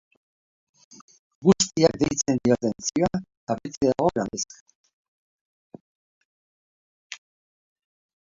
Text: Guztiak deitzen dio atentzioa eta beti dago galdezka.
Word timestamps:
Guztiak 1.47 1.99
deitzen 2.03 2.39
dio 2.47 2.57
atentzioa 2.59 3.19
eta 3.21 3.59
beti 3.59 3.91
dago 3.91 4.09
galdezka. 4.17 4.59